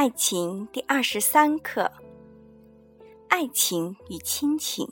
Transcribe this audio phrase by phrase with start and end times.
[0.00, 1.92] 爱情第二十三课：
[3.28, 4.88] 爱情与亲情。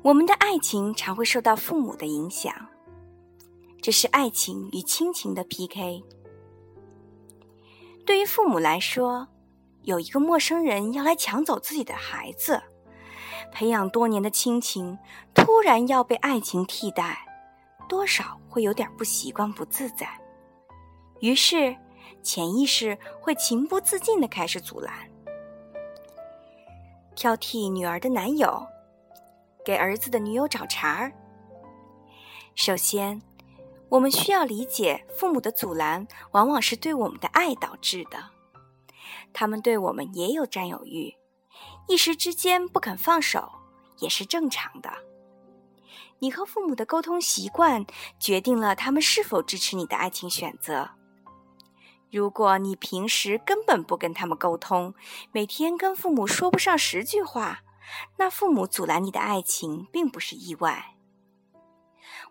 [0.00, 2.54] 我们的爱情常会受到父母的影响，
[3.82, 6.02] 这是爱情与亲情的 PK。
[8.06, 9.28] 对于父母来说，
[9.82, 12.62] 有一个陌生人要来抢走自己的孩子，
[13.52, 14.98] 培养多年的亲情
[15.34, 17.18] 突然要被爱情替代，
[17.86, 20.08] 多少会有点不习惯、不自在。
[21.20, 21.76] 于是。
[22.22, 24.92] 潜意识会情不自禁的开始阻拦，
[27.14, 28.66] 挑剔女儿的男友，
[29.64, 31.12] 给儿子的女友找茬儿。
[32.54, 33.20] 首先，
[33.88, 38.18] 我们需要理解，父母的阻拦往往是对我们的爱导致的，
[39.32, 41.14] 他们对我们也有占有欲，
[41.88, 43.50] 一时之间不肯放手
[43.98, 44.90] 也是正常的。
[46.20, 47.84] 你和父母的沟通习惯，
[48.18, 50.88] 决定了他们是否支持你的爱情选择。
[52.14, 54.94] 如果你平时根本不跟他们沟通，
[55.32, 57.62] 每天跟父母说不上十句话，
[58.18, 60.94] 那父母阻拦你的爱情并不是意外。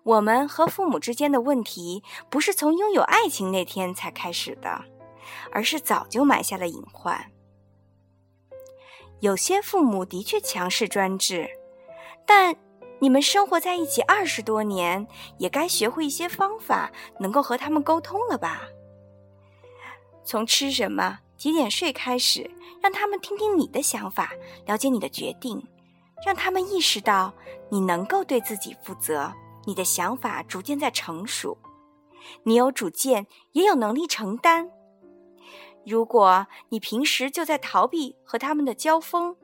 [0.04, 4.86] 我们和父母之间的问题，不是从拥有爱情那天才开始的，
[5.52, 7.30] 而是早就埋下了隐患。
[9.20, 11.50] 有些父母的确强势专制，
[12.26, 12.56] 但
[13.00, 15.06] 你们生活在一起二十多年，
[15.40, 18.62] 也该学会一些方法，能够和他们沟通了吧？
[20.26, 22.50] 从吃什么、几点睡开始，
[22.82, 24.32] 让他们听听你的想法，
[24.66, 25.62] 了解你的决定，
[26.26, 27.34] 让他们意识到
[27.70, 29.34] 你能够对自己负责，
[29.66, 31.58] 你的想法逐渐在成熟，
[32.44, 34.70] 你有主见，也有能力承担。
[35.86, 39.36] 如果你平时就在逃避和他们的交锋，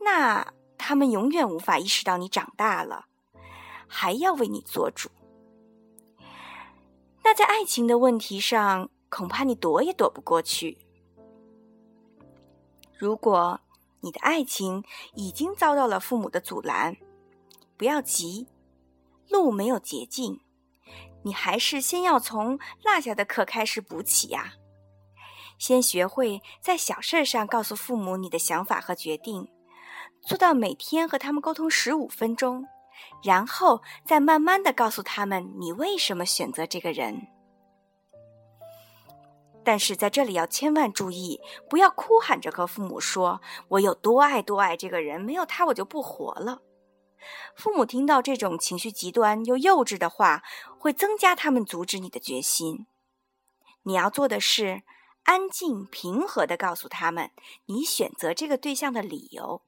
[0.00, 3.04] 那他们永远无法意识到你长大了，
[3.86, 5.10] 还要为你做主。
[7.22, 8.88] 那在爱情的问题上。
[9.08, 10.78] 恐怕你躲也躲不过去。
[12.98, 13.60] 如果
[14.00, 14.84] 你的爱情
[15.14, 16.96] 已经遭到了父母的阻拦，
[17.76, 18.48] 不要急，
[19.28, 20.40] 路没有捷径，
[21.22, 24.54] 你还是先要从落下的课开始补起呀。
[25.58, 29.48] 先学会在小事上告诉父母你的想法和决定，
[30.22, 32.66] 做到每天和他们沟通十五分钟，
[33.22, 37.26] 然后再慢慢的告诉他们你为什么选择这个人。
[39.68, 46.62] 但是在这里要千万注意，不要哭喊着和父母说“我有多爱多爱这个人，没有他我就不活了”。
[47.54, 50.42] 父母听到这种情绪极端又幼稚的话，
[50.78, 52.86] 会增加他们阻止你的决心。
[53.82, 54.84] 你要做的是
[55.24, 57.30] 安静平和地告诉他们
[57.66, 59.60] 你选择这个对象的理由，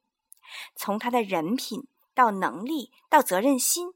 [0.75, 3.93] 从他的人品到能力到责任心。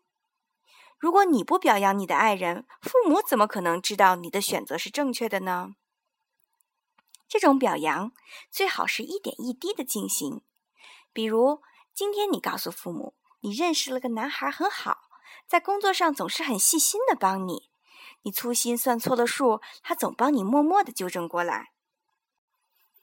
[0.99, 5.77] 如果你不表扬你的爱人，父母怎么可能知道你的选择是正确的呢？
[7.35, 8.13] 这种表扬
[8.49, 10.43] 最好是一点一滴的进行，
[11.13, 11.63] 比如
[11.93, 15.11] 今天你告诉父母，你认识了个男孩很好，
[15.45, 17.71] 在工作上总是很细心的帮你，
[18.23, 21.73] 你粗心算错了数，他总帮你默默的纠正过来。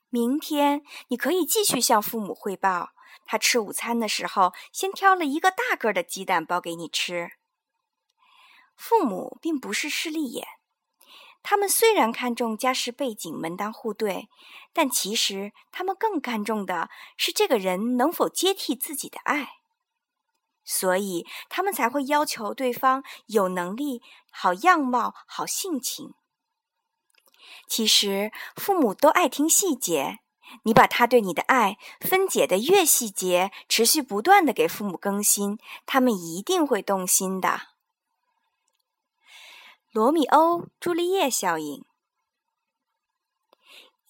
[0.09, 2.91] 明天你可以继续向父母汇报，
[3.25, 7.34] 他吃午餐的时候先挑了一个大个的鸡蛋包给你吃。
[8.78, 10.47] 父母并不是势利眼。
[11.44, 14.29] 他们虽然看重家世背景、门当户对，
[14.74, 19.53] 但其实他们更看重的是这个人能否接替自己的爱，
[20.63, 26.13] 所以他们才会要求对方有能力、好样貌、好性情。
[27.68, 30.19] 其实父母都爱听细节，
[30.63, 37.71] 你把他对你的爱分解的越细节，持续不断的给父母更新，他们一定会动心的。
[39.94, 41.84] 罗密欧朱丽叶效应。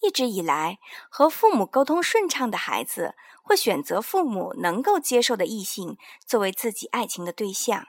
[0.00, 0.78] 一直以来，
[1.10, 7.88] 和父母沟通顺畅的孩子会选择父母能够接受的异性作为自己爱情的对象，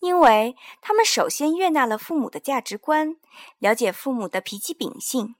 [0.00, 3.16] 因为他们首先悦纳了父母的价值观，
[3.58, 5.34] 了解父母的脾气秉性，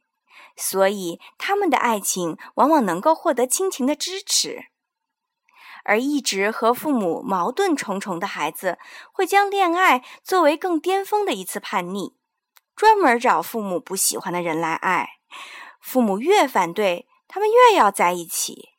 [0.55, 4.67] 所以他们的爱情往往能够获得亲情的支持。
[5.85, 8.79] 而一直和父母矛盾重重的孩子，
[9.13, 12.15] 会将恋爱作为更巅峰的一次叛逆，
[12.77, 15.09] 专门找父母不喜欢的人来爱。
[15.81, 18.71] 父母越反对，他们越要在一起。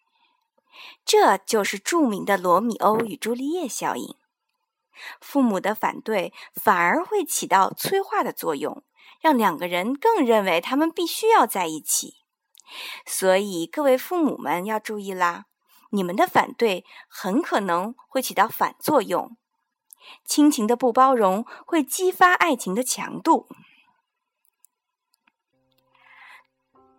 [1.05, 4.15] 这就是著名的罗密欧与朱丽叶效应。
[5.21, 8.83] 父母的反对反而会起到催化的作用，
[9.21, 12.15] 让两个人更认为他们必须要在一起。
[13.05, 15.45] 所以，各位父母们要注意啦。
[15.89, 19.35] 你们的反对很可能会起到反作用，
[20.23, 23.47] 亲情的不包容会激发爱情的强度。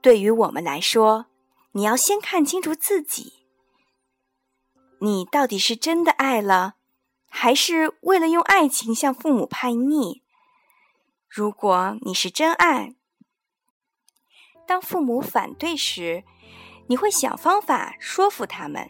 [0.00, 1.26] 对于我们来说，
[1.72, 3.44] 你要先看清楚自己，
[5.00, 6.74] 你到底是真的爱了，
[7.28, 10.22] 还是为了用爱情向父母叛逆？
[11.28, 12.94] 如果你是真爱，
[14.66, 16.24] 当父母反对时，
[16.90, 18.84] 你会想方法说服他们；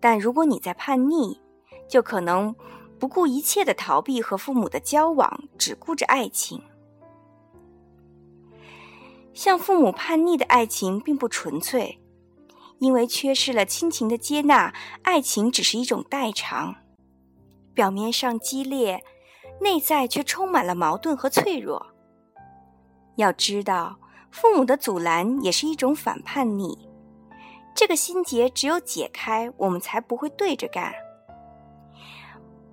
[0.00, 1.40] 但如果你在叛逆，
[1.88, 2.52] 就可能
[2.98, 6.60] 不顾一切的逃避和父母的交往，只顾着爱情。
[9.32, 12.00] 向父母叛逆的爱情并不纯粹，
[12.80, 16.74] 因为缺失了亲情的接纳，爱情只是一种代偿。
[17.72, 19.04] 表面上激烈，
[19.60, 21.86] 内在却充满了矛盾和脆弱。
[23.14, 24.00] 要知道，
[24.32, 26.90] 父母的阻拦也是一种反叛逆。
[27.74, 30.92] 这个心结只有解开，我们才不会对着干。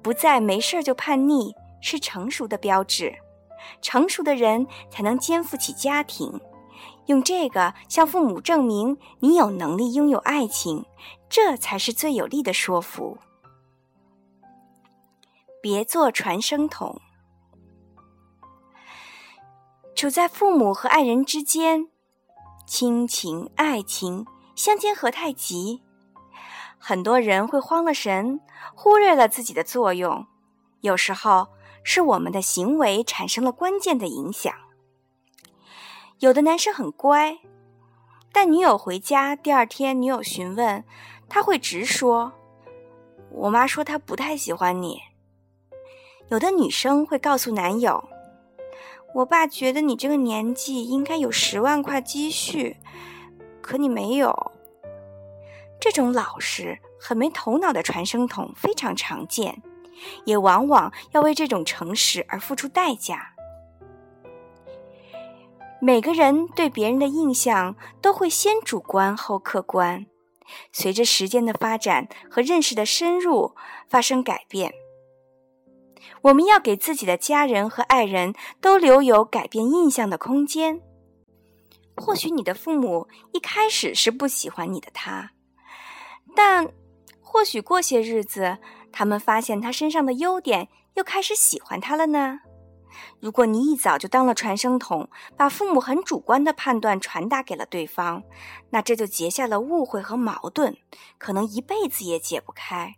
[0.01, 3.13] 不再没事就叛逆，是成熟的标志。
[3.81, 6.39] 成熟的人才能肩负起家庭。
[7.07, 10.85] 用这个向父母证明你有能力拥有爱情，
[11.27, 13.17] 这才是最有力的说服。
[15.61, 17.01] 别做传声筒。
[19.95, 21.89] 处在父母和爱人之间，
[22.65, 24.25] 亲情、爱情
[24.59, 25.81] 相煎何太急，
[26.77, 28.41] 很多人会慌了神，
[28.75, 30.27] 忽略了自己的作用。
[30.81, 31.47] 有时候
[31.81, 34.53] 是我们的行为产生了关键的影响。
[36.17, 37.39] 有的男生很乖，
[38.33, 40.83] 但女友回家，第二天女友询问，
[41.29, 42.33] 他会直说
[43.31, 44.99] ：“我妈说她不太喜欢你。”
[46.27, 48.09] 有的女生会告诉男友
[49.15, 52.75] ：“我爸觉得你这个年纪应该有十万块积蓄，
[53.69, 54.51] 可你没有。”
[55.79, 59.61] 这种老实、很没头脑的传声筒非常常见，
[60.25, 63.35] 也往往要为这种诚实而付出代价。
[65.79, 70.07] 每个人对别人的印象都会先主观后客观，
[70.73, 73.55] 随着时间的发展和认识的深入
[73.87, 74.73] 发生改变。
[76.23, 80.81] 我们要给自己的家人和爱人都留有改变印象的空间。
[81.99, 85.31] 或许你的父母一开始是不喜欢你的他，
[86.35, 86.71] 但
[87.21, 88.57] 或许过些日子，
[88.91, 92.39] 他们发现他身上的优点，又开始喜欢他了呢？
[93.19, 98.23] 如果你一早就当了传声筒，把父母很主观的判断传达给了对方，
[98.71, 100.75] 那这就结下了误会和矛盾，
[101.17, 102.95] 可能一辈子也解不开。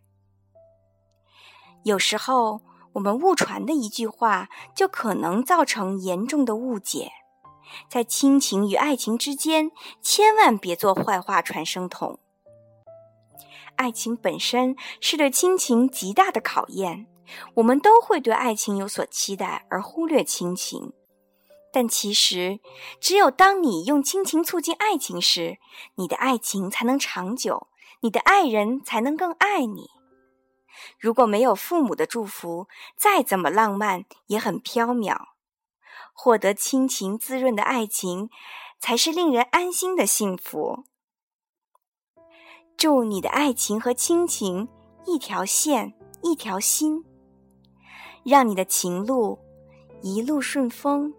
[1.84, 2.62] 有时候，
[2.94, 7.12] 我们误传的一句话，就可能造成严重的误解。
[7.90, 9.72] 在亲情与爱情之间，
[10.02, 12.20] 千万别做坏话传声筒。
[13.76, 17.08] 爱情本身是对亲情极大的考验。
[17.56, 20.92] 我们都会对爱情有所期待，而忽略亲情。
[21.72, 22.60] 但其实，
[23.00, 25.58] 只有当你用亲情促进爱情时，
[25.96, 27.68] 你的爱情才能长久，
[28.02, 29.90] 你的爱人才能更爱你。
[31.00, 35.16] 如果没有父母的祝福，再怎么浪漫也很飘渺。
[36.14, 38.30] 获得亲情滋润的爱情，
[38.80, 40.86] 才是令人安心的幸福。
[42.78, 44.68] 祝你的爱情和亲情
[45.06, 47.06] 一条线，一条心。
[48.24, 49.40] 让你的情路
[50.02, 51.14] 一路顺风。